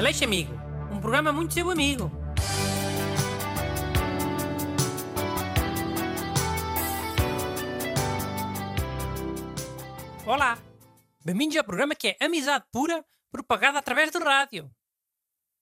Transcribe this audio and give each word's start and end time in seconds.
Aleixo 0.00 0.24
Amigo, 0.24 0.54
um 0.90 0.98
programa 0.98 1.30
muito 1.30 1.52
seu 1.52 1.70
amigo. 1.70 2.10
Olá, 10.26 10.56
bem-vindos 11.22 11.54
ao 11.58 11.64
programa 11.64 11.94
que 11.94 12.08
é 12.08 12.16
Amizade 12.18 12.64
Pura, 12.72 13.04
propagada 13.30 13.78
através 13.78 14.10
do 14.10 14.20
rádio. 14.20 14.74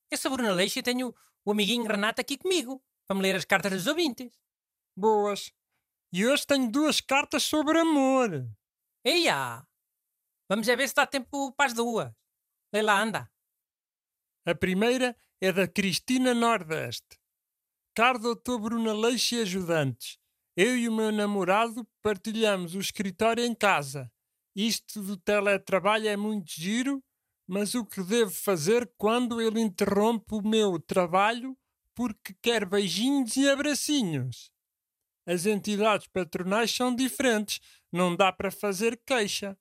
Eu 0.09 0.17
sou 0.17 0.31
Bruno 0.31 0.51
Aleixo 0.51 0.79
e 0.79 0.85
tenho 0.85 1.13
o 1.45 1.51
amiguinho 1.51 1.89
Renato 1.89 2.21
aqui 2.21 2.39
comigo, 2.39 2.81
para 3.09 3.17
me 3.17 3.23
ler 3.23 3.35
as 3.35 3.45
cartas 3.45 3.73
dos 3.73 3.89
ouvintes. 3.89 4.31
Boas. 4.97 5.53
E 6.13 6.25
hoje 6.25 6.47
tenho 6.47 6.71
duas 6.71 7.01
cartas 7.01 7.43
sobre 7.43 7.81
amor. 7.81 8.49
Eia! 9.05 9.67
Vamos 10.49 10.65
ver 10.65 10.89
se 10.89 10.95
dá 10.95 11.09
tempo 11.09 11.51
para 11.55 11.67
as 11.67 11.73
duas. 11.73 12.13
Lá, 12.73 13.03
anda. 13.03 13.29
A 14.49 14.55
primeira 14.55 15.15
é 15.43 15.53
da 15.53 15.69
Cristina 15.69 16.33
Nordeste. 16.33 17.19
Caro 17.95 18.19
doutor 18.19 18.59
Bruno 18.59 18.89
Aleixo 18.89 19.35
e 19.35 19.43
ajudantes, 19.43 20.17
eu 20.57 20.75
e 20.75 20.89
o 20.89 20.93
meu 20.97 21.13
namorado 21.13 21.87
partilhamos 22.03 22.75
o 22.75 22.81
escritório 22.81 23.45
em 23.45 23.55
casa. 23.55 24.11
Isto 24.57 25.03
do 25.03 25.19
teletrabalho 25.19 26.09
é 26.09 26.17
muito 26.17 26.51
giro, 26.51 27.05
mas 27.47 27.75
o 27.75 27.85
que 27.85 28.03
devo 28.03 28.31
fazer 28.31 28.91
quando 28.97 29.39
ele 29.39 29.61
interrompe 29.61 30.35
o 30.35 30.41
meu 30.41 30.81
trabalho 30.81 31.55
porque 31.95 32.35
quer 32.41 32.65
beijinhos 32.65 33.37
e 33.37 33.47
abracinhos? 33.51 34.51
As 35.27 35.45
entidades 35.45 36.07
patronais 36.07 36.75
são 36.75 36.97
diferentes, 36.97 37.61
não 37.93 38.17
dá 38.17 38.33
para 38.33 38.51
fazer 38.51 38.99
queixa. 39.05 39.59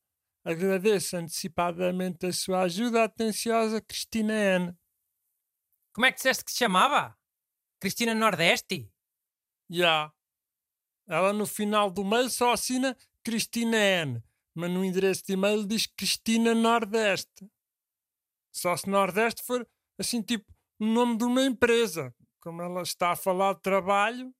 Agradeço 0.47 1.17
antecipadamente 1.17 2.25
a 2.25 2.31
sua 2.31 2.61
ajuda 2.61 3.03
atenciosa, 3.03 3.81
Cristina 3.81 4.33
N. 4.33 4.73
Como 5.93 6.05
é 6.05 6.09
que 6.09 6.15
disseste 6.15 6.45
que 6.45 6.53
se 6.53 6.59
chamava? 6.59 7.19
Cristina 7.81 8.15
Nordeste? 8.15 8.89
Já. 9.69 10.09
Ela 11.05 11.33
no 11.33 11.45
final 11.45 11.91
do 11.91 12.05
mail 12.05 12.29
só 12.29 12.53
assina 12.53 12.95
Cristina 13.25 13.75
N, 13.75 14.23
mas 14.55 14.71
no 14.71 14.85
endereço 14.85 15.25
de 15.25 15.33
e-mail 15.33 15.67
diz 15.67 15.85
Cristina 15.85 16.55
Nordeste. 16.55 17.45
Só 18.49 18.77
se 18.77 18.89
Nordeste 18.89 19.43
for 19.43 19.67
assim 19.99 20.21
tipo 20.21 20.49
o 20.79 20.85
nome 20.85 21.17
de 21.17 21.25
uma 21.25 21.41
empresa. 21.41 22.15
Como 22.39 22.61
ela 22.61 22.83
está 22.83 23.11
a 23.11 23.17
falar 23.17 23.55
de 23.55 23.61
trabalho. 23.63 24.33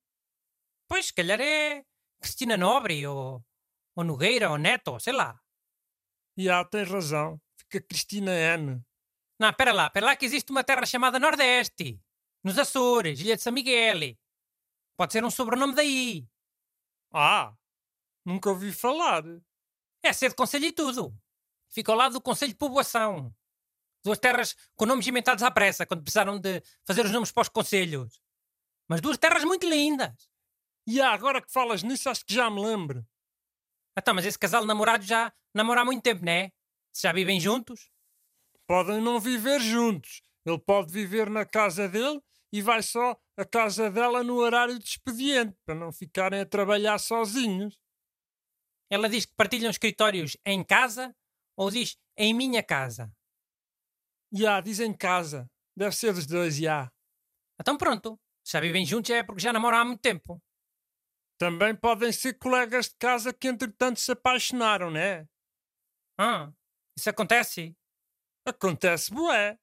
Pois, 0.88 1.08
se 1.08 1.12
calhar 1.12 1.38
é 1.38 1.84
Cristina 2.18 2.56
Nobre 2.56 3.06
ou, 3.06 3.44
ou 3.94 4.04
Nogueira 4.04 4.48
ou 4.48 4.56
Neto, 4.56 4.98
sei 5.00 5.12
lá. 5.12 5.38
Já, 6.38 6.64
tens 6.64 6.88
razão. 6.88 7.40
Fica 7.56 7.80
Cristina 7.80 8.30
N. 8.32 8.80
Não, 9.40 9.50
espera 9.50 9.72
lá, 9.72 9.86
espera 9.86 10.06
lá 10.06 10.16
que 10.16 10.24
existe 10.24 10.52
uma 10.52 10.62
terra 10.62 10.86
chamada 10.86 11.18
Nordeste. 11.18 12.00
Nos 12.44 12.56
Açores, 12.56 13.18
Ilha 13.18 13.36
de 13.36 13.42
São 13.42 13.52
Miguel. 13.52 14.16
Pode 14.96 15.12
ser 15.12 15.24
um 15.24 15.30
sobrenome 15.30 15.74
daí. 15.74 16.28
Ah, 17.12 17.52
nunca 18.24 18.50
ouvi 18.50 18.72
falar. 18.72 19.24
É 20.00 20.12
ser 20.12 20.28
de 20.28 20.36
conselho 20.36 20.66
e 20.66 20.72
tudo. 20.72 21.12
Fica 21.70 21.90
ao 21.90 21.98
lado 21.98 22.12
do 22.12 22.20
Conselho 22.20 22.52
de 22.52 22.58
Povoação. 22.58 23.34
Duas 24.04 24.18
terras 24.18 24.56
com 24.76 24.86
nomes 24.86 25.06
inventados 25.08 25.42
à 25.42 25.50
pressa, 25.50 25.84
quando 25.84 26.02
precisaram 26.02 26.38
de 26.38 26.62
fazer 26.84 27.04
os 27.04 27.10
nomes 27.10 27.32
para 27.32 27.42
os 27.42 27.48
conselhos. 27.48 28.20
Mas 28.86 29.00
duas 29.00 29.18
terras 29.18 29.42
muito 29.42 29.68
lindas. 29.68 30.30
E 30.86 31.00
ah, 31.00 31.12
agora 31.12 31.42
que 31.42 31.52
falas 31.52 31.82
nisso, 31.82 32.08
acho 32.08 32.24
que 32.24 32.32
já 32.32 32.48
me 32.48 32.62
lembro. 32.64 33.04
Então, 33.98 34.14
mas 34.14 34.24
esse 34.24 34.38
casal 34.38 34.60
de 34.60 34.68
namorados 34.68 35.08
já 35.08 35.32
namora 35.52 35.80
há 35.80 35.84
muito 35.84 36.04
tempo, 36.04 36.24
não 36.24 36.30
é? 36.32 36.52
Se 36.92 37.02
já 37.02 37.12
vivem 37.12 37.40
juntos? 37.40 37.90
Podem 38.64 39.00
não 39.00 39.18
viver 39.18 39.60
juntos. 39.60 40.22
Ele 40.46 40.58
pode 40.58 40.92
viver 40.92 41.28
na 41.28 41.44
casa 41.44 41.88
dele 41.88 42.22
e 42.52 42.62
vai 42.62 42.80
só 42.80 43.20
à 43.36 43.44
casa 43.44 43.90
dela 43.90 44.22
no 44.22 44.36
horário 44.36 44.78
de 44.78 44.84
expediente, 44.84 45.56
para 45.66 45.74
não 45.74 45.92
ficarem 45.92 46.40
a 46.40 46.46
trabalhar 46.46 46.96
sozinhos. 46.98 47.76
Ela 48.88 49.08
diz 49.08 49.26
que 49.26 49.34
partilham 49.34 49.68
escritórios 49.68 50.36
em 50.46 50.62
casa 50.64 51.14
ou 51.56 51.68
diz 51.68 51.98
em 52.16 52.32
minha 52.32 52.62
casa? 52.62 53.12
Já, 54.32 54.60
dizem 54.60 54.96
casa. 54.96 55.50
Deve 55.76 55.94
ser 55.94 56.12
dos 56.12 56.26
dois, 56.26 56.56
já. 56.56 56.90
Então 57.60 57.76
pronto. 57.76 58.18
Se 58.44 58.52
já 58.52 58.60
vivem 58.60 58.86
juntos 58.86 59.10
é 59.10 59.24
porque 59.24 59.42
já 59.42 59.52
namoram 59.52 59.78
há 59.78 59.84
muito 59.84 60.00
tempo. 60.00 60.40
Também 61.38 61.74
podem 61.74 62.10
ser 62.10 62.34
colegas 62.34 62.88
de 62.88 62.96
casa 62.96 63.32
que 63.32 63.46
entretanto 63.46 64.00
se 64.00 64.10
apaixonaram, 64.10 64.90
não 64.90 64.98
é? 64.98 65.26
Ah, 66.18 66.52
isso 66.98 67.08
acontece? 67.08 67.76
Acontece, 68.44 69.12
bué. 69.14 69.56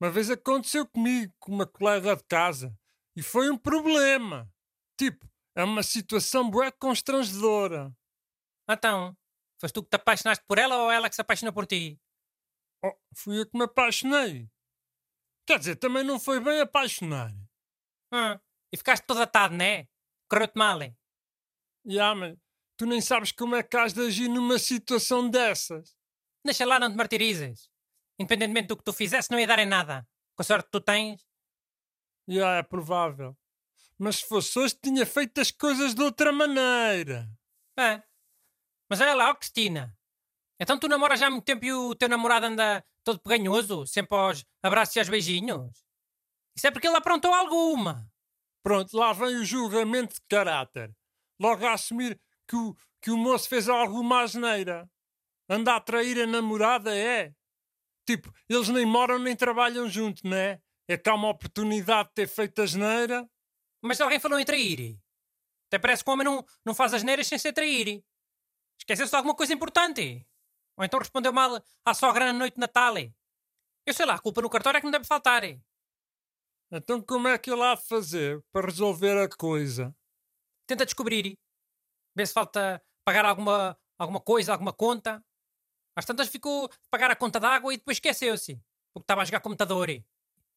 Uma 0.00 0.10
vez 0.10 0.28
aconteceu 0.28 0.86
comigo, 0.88 1.32
com 1.38 1.52
uma 1.52 1.66
colega 1.66 2.16
de 2.16 2.24
casa. 2.24 2.76
E 3.16 3.22
foi 3.22 3.48
um 3.48 3.56
problema. 3.56 4.52
Tipo, 4.98 5.30
é 5.54 5.62
uma 5.62 5.84
situação 5.84 6.50
bué 6.50 6.72
constrangedora. 6.72 7.94
Então, 8.68 9.16
foste 9.60 9.74
tu 9.74 9.84
que 9.84 9.90
te 9.90 9.96
apaixonaste 9.96 10.44
por 10.48 10.58
ela 10.58 10.82
ou 10.82 10.90
ela 10.90 11.08
que 11.08 11.14
se 11.14 11.20
apaixonou 11.20 11.52
por 11.52 11.64
ti? 11.64 11.96
Oh, 12.84 12.92
fui 13.14 13.40
eu 13.40 13.48
que 13.48 13.56
me 13.56 13.64
apaixonei. 13.64 14.50
Quer 15.46 15.60
dizer, 15.60 15.76
também 15.76 16.02
não 16.02 16.18
foi 16.18 16.40
bem 16.40 16.60
apaixonar. 16.60 17.32
Ah, 18.12 18.40
e 18.72 18.76
ficaste 18.76 19.06
todo 19.06 19.22
atado, 19.22 19.54
não 19.54 19.64
é? 19.64 19.86
Correu-te 20.28 20.58
mal, 20.58 20.82
hein? 20.82 20.96
Já, 21.86 22.14
mas 22.14 22.36
tu 22.76 22.86
nem 22.86 23.00
sabes 23.00 23.32
como 23.32 23.56
é 23.56 23.62
que 23.62 23.76
has 23.76 23.92
de 23.92 24.00
agir 24.00 24.28
numa 24.28 24.58
situação 24.58 25.28
dessas. 25.28 25.96
Deixa 26.44 26.64
lá, 26.64 26.78
não 26.78 26.90
te 26.90 26.96
martirizes. 26.96 27.68
Independentemente 28.18 28.68
do 28.68 28.76
que 28.76 28.84
tu 28.84 28.92
fizesse, 28.92 29.30
não 29.30 29.38
ia 29.38 29.46
dar 29.46 29.58
em 29.58 29.66
nada. 29.66 30.06
Com 30.36 30.42
a 30.42 30.44
sorte 30.44 30.66
que 30.66 30.70
tu 30.70 30.80
tens. 30.80 31.24
Já, 32.28 32.56
é 32.56 32.62
provável. 32.62 33.36
Mas 33.98 34.16
se 34.16 34.28
fosse 34.28 34.58
hoje, 34.58 34.76
tinha 34.82 35.06
feito 35.06 35.40
as 35.40 35.50
coisas 35.50 35.94
de 35.94 36.02
outra 36.02 36.32
maneira. 36.32 37.28
É. 37.78 38.02
Mas 38.90 39.00
olha 39.00 39.14
lá, 39.14 39.30
ó 39.30 39.34
Cristina. 39.34 39.96
Então 40.60 40.78
tu 40.78 40.88
namoras 40.88 41.20
já 41.20 41.26
há 41.26 41.30
muito 41.30 41.44
tempo 41.44 41.64
e 41.64 41.72
o 41.72 41.94
teu 41.94 42.08
namorado 42.08 42.46
anda 42.46 42.84
todo 43.02 43.20
peganhoso, 43.20 43.86
sempre 43.86 44.16
aos 44.16 44.44
abraços 44.62 44.96
e 44.96 44.98
aos 44.98 45.08
beijinhos? 45.08 45.84
Isso 46.56 46.66
é 46.66 46.70
porque 46.70 46.86
ele 46.86 46.96
aprontou 46.96 47.32
alguma. 47.32 48.08
Pronto, 48.62 48.96
lá 48.96 49.12
vem 49.12 49.36
o 49.36 49.44
julgamento 49.44 50.14
de 50.14 50.20
caráter. 50.28 50.94
Logo 51.40 51.66
a 51.66 51.72
assumir 51.72 52.20
que 52.48 52.56
o, 52.56 52.76
que 53.00 53.10
o 53.10 53.16
moço 53.16 53.48
fez 53.48 53.68
alguma 53.68 54.22
asneira. 54.22 54.88
Anda 55.48 55.76
a 55.76 55.80
trair 55.80 56.20
a 56.20 56.26
namorada, 56.26 56.96
é? 56.96 57.34
Tipo, 58.06 58.32
eles 58.48 58.68
nem 58.68 58.86
moram 58.86 59.18
nem 59.18 59.34
trabalham 59.34 59.88
juntos, 59.88 60.22
não 60.22 60.36
é? 60.36 60.60
É 60.88 60.96
cá 60.96 61.14
uma 61.14 61.30
oportunidade 61.30 62.08
de 62.08 62.14
ter 62.14 62.28
feito 62.28 62.60
asneira. 62.60 63.28
Mas 63.82 64.00
alguém 64.00 64.20
falou 64.20 64.38
em 64.38 64.44
trair. 64.44 64.98
Até 65.68 65.78
parece 65.78 66.04
que 66.04 66.10
o 66.10 66.12
homem 66.12 66.24
não, 66.24 66.44
não 66.64 66.74
faz 66.74 66.94
asneiras 66.94 67.26
sem 67.26 67.38
ser 67.38 67.52
trair. 67.52 68.02
Esqueceu-se 68.78 69.10
de 69.10 69.16
alguma 69.16 69.34
coisa 69.34 69.52
importante. 69.52 70.26
Ou 70.76 70.84
então 70.84 70.98
respondeu 70.98 71.32
mal 71.32 71.62
à 71.84 71.94
sogra 71.94 72.26
na 72.26 72.32
noite 72.32 72.54
de 72.54 72.60
Natal. 72.60 72.94
Eu 73.86 73.94
sei 73.94 74.06
lá, 74.06 74.14
a 74.14 74.18
culpa 74.18 74.42
no 74.42 74.50
cartório 74.50 74.78
é 74.78 74.80
que 74.80 74.84
não 74.84 74.90
deve 74.92 75.04
faltar. 75.04 75.42
Então 76.70 77.00
como 77.00 77.28
é 77.28 77.38
que 77.38 77.50
ele 77.50 77.62
há 77.62 77.74
de 77.74 77.86
fazer 77.86 78.42
para 78.52 78.66
resolver 78.66 79.16
a 79.18 79.28
coisa? 79.28 79.94
Tenta 80.66 80.84
descobrir. 80.84 81.38
Vê 82.16 82.26
se 82.26 82.32
falta 82.32 82.82
pagar 83.04 83.24
alguma, 83.24 83.78
alguma 83.98 84.20
coisa, 84.20 84.52
alguma 84.52 84.72
conta. 84.72 85.24
Às 85.96 86.04
tantas 86.04 86.28
ficou 86.28 86.68
pagar 86.90 87.10
a 87.10 87.16
conta 87.16 87.38
d'água 87.38 87.72
e 87.72 87.76
depois 87.76 87.96
esqueceu-se. 87.96 88.56
Porque 88.92 89.04
estava 89.04 89.22
a 89.22 89.24
jogar 89.24 89.40
computador. 89.40 89.88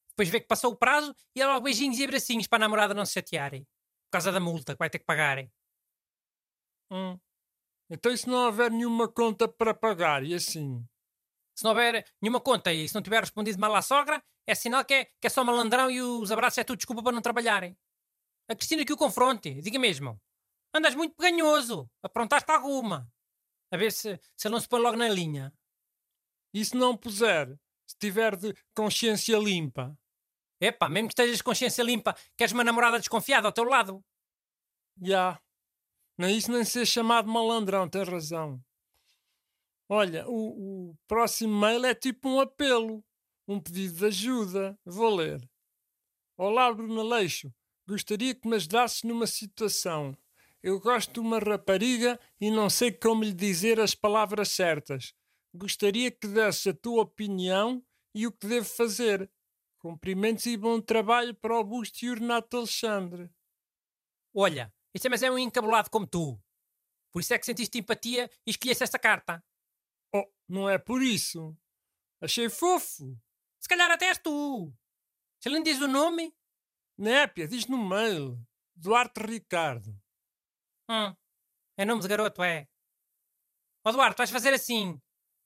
Depois 0.09 0.29
vê 0.29 0.39
que 0.39 0.47
passou 0.47 0.71
o 0.71 0.75
prazo 0.75 1.15
e 1.35 1.41
ela 1.41 1.59
beijinhos 1.59 1.99
e 1.99 2.03
abracinhos 2.03 2.47
para 2.47 2.57
a 2.57 2.59
namorada 2.67 2.93
não 2.93 3.05
se 3.05 3.13
chatear. 3.13 3.51
Por 3.51 4.11
causa 4.11 4.31
da 4.31 4.39
multa 4.39 4.73
que 4.73 4.79
vai 4.79 4.89
ter 4.89 4.99
que 4.99 5.05
pagar. 5.05 5.47
Hum. 6.91 7.19
Então 7.89 8.11
e 8.11 8.17
se 8.17 8.27
não 8.27 8.45
houver 8.45 8.71
nenhuma 8.71 9.07
conta 9.07 9.47
para 9.47 9.73
pagar 9.73 10.23
e 10.23 10.33
assim? 10.33 10.85
Se 11.55 11.63
não 11.63 11.71
houver 11.71 12.05
nenhuma 12.21 12.39
conta 12.39 12.71
e 12.73 12.87
se 12.87 12.95
não 12.95 13.01
tiver 13.01 13.19
respondido 13.19 13.59
mal 13.59 13.75
à 13.75 13.81
sogra, 13.81 14.23
é 14.45 14.55
sinal 14.55 14.83
que 14.85 14.93
é, 14.93 15.05
que 15.05 15.27
é 15.27 15.29
só 15.29 15.43
malandrão 15.43 15.89
e 15.89 16.01
os 16.01 16.31
abraços 16.31 16.59
é 16.59 16.63
tudo 16.63 16.77
desculpa 16.77 17.03
para 17.03 17.11
não 17.11 17.21
trabalharem. 17.21 17.77
A 18.49 18.55
Cristina 18.55 18.85
que 18.85 18.93
o 18.93 18.97
confronte, 18.97 19.61
diga 19.61 19.77
mesmo. 19.77 20.19
Andas 20.73 20.95
muito 20.95 21.15
peganhoso, 21.15 21.89
aprontaste 22.01 22.49
alguma. 22.51 23.11
A 23.71 23.77
ver 23.77 23.91
se, 23.91 24.19
se 24.35 24.47
ele 24.47 24.53
não 24.53 24.61
se 24.61 24.67
põe 24.67 24.79
logo 24.79 24.97
na 24.97 25.09
linha. 25.09 25.53
E 26.53 26.63
se 26.63 26.75
não 26.75 26.95
puser? 26.95 27.59
Se 27.85 27.97
tiver 27.97 28.35
de 28.35 28.53
consciência 28.73 29.37
limpa? 29.37 29.97
Epá, 30.59 30.89
mesmo 30.89 31.09
que 31.09 31.13
estejas 31.13 31.37
de 31.37 31.43
consciência 31.43 31.83
limpa, 31.83 32.15
queres 32.35 32.53
uma 32.53 32.63
namorada 32.63 32.97
desconfiada 32.97 33.47
ao 33.47 33.53
teu 33.53 33.63
lado? 33.63 34.03
Já. 35.01 35.39
Nem 36.17 36.37
isso 36.37 36.51
nem 36.51 36.63
ser 36.63 36.85
chamado 36.85 37.29
malandrão, 37.29 37.87
tens 37.87 38.07
razão. 38.07 38.59
Olha, 39.89 40.27
o, 40.27 40.89
o 40.89 40.97
próximo 41.07 41.57
mail 41.59 41.85
é 41.85 41.93
tipo 41.93 42.27
um 42.27 42.39
apelo, 42.39 43.03
um 43.47 43.59
pedido 43.59 43.97
de 43.97 44.05
ajuda. 44.05 44.77
Vou 44.83 45.15
ler. 45.15 45.47
Olá, 46.35 46.73
Bruno 46.73 46.99
Aleixo. 47.01 47.53
Gostaria 47.87 48.35
que 48.35 48.45
me 48.47 48.57
ajudasses 48.57 49.03
numa 49.03 49.25
situação. 49.25 50.17
Eu 50.61 50.77
gosto 50.79 51.13
de 51.13 51.19
uma 51.21 51.39
rapariga 51.39 52.19
e 52.41 52.51
não 52.51 52.69
sei 52.69 52.91
como 52.91 53.23
lhe 53.23 53.33
dizer 53.33 53.79
as 53.79 53.95
palavras 53.95 54.49
certas. 54.49 55.13
Gostaria 55.53 56.11
que 56.11 56.27
desse 56.27 56.69
a 56.69 56.73
tua 56.73 57.03
opinião 57.03 57.81
e 58.13 58.27
o 58.27 58.31
que 58.31 58.45
devo 58.45 58.67
fazer. 58.67 59.31
Cumprimentos 59.79 60.45
e 60.47 60.57
bom 60.57 60.81
trabalho 60.81 61.33
para 61.33 61.53
o 61.53 61.57
Augusto 61.57 62.03
e 62.03 62.09
o 62.09 62.15
Renato 62.15 62.57
Alexandre. 62.57 63.29
Olha, 64.35 64.73
este 64.93 65.07
é 65.07 65.09
mas 65.09 65.23
é 65.23 65.31
um 65.31 65.39
encabulado 65.39 65.89
como 65.89 66.05
tu. 66.05 66.37
Por 67.13 67.21
isso 67.21 67.33
é 67.33 67.39
que 67.39 67.45
sentiste 67.45 67.77
empatia 67.77 68.29
e 68.45 68.51
escolheste 68.51 68.83
esta 68.83 68.99
carta. 68.99 69.41
Oh, 70.13 70.29
não 70.49 70.69
é 70.69 70.77
por 70.77 71.01
isso. 71.01 71.55
Achei 72.19 72.49
fofo. 72.49 73.17
Se 73.61 73.69
calhar 73.69 73.89
até 73.89 74.07
és 74.07 74.17
tu. 74.17 74.73
Se 75.39 75.47
ele 75.47 75.55
não 75.55 75.63
diz 75.63 75.79
o 75.79 75.87
nome. 75.87 76.35
Népia, 76.97 77.47
diz 77.47 77.67
no 77.67 77.77
mail. 77.77 78.39
Duarte 78.75 79.19
Ricardo. 79.21 79.91
Hum, 80.89 81.15
é 81.77 81.85
nome 81.85 82.01
de 82.01 82.07
garoto, 82.07 82.43
é. 82.43 82.67
Ó 83.85 83.91
Duarte, 83.91 84.17
vais 84.17 84.31
fazer 84.31 84.53
assim. 84.53 84.99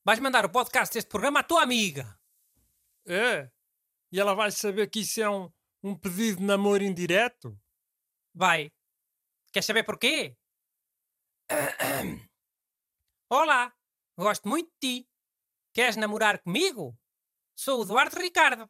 Vais 0.03 0.19
mandar 0.19 0.45
o 0.45 0.51
podcast 0.51 0.93
deste 0.93 1.09
programa 1.09 1.41
à 1.41 1.43
tua 1.43 1.63
amiga. 1.63 2.19
É? 3.05 3.51
E 4.11 4.19
ela 4.19 4.33
vai 4.33 4.51
saber 4.51 4.89
que 4.89 5.01
isso 5.01 5.21
é 5.21 5.29
um, 5.29 5.51
um 5.83 5.97
pedido 5.97 6.37
de 6.39 6.43
namoro 6.43 6.83
indireto? 6.83 7.59
Vai. 8.33 8.71
Queres 9.51 9.65
saber 9.65 9.83
porquê? 9.83 10.37
Olá, 13.29 13.73
gosto 14.17 14.47
muito 14.47 14.71
de 14.81 15.01
ti. 15.03 15.09
Queres 15.73 15.97
namorar 15.97 16.41
comigo? 16.41 16.97
Sou 17.55 17.81
o 17.81 17.85
Duarte 17.85 18.17
Ricardo. 18.17 18.69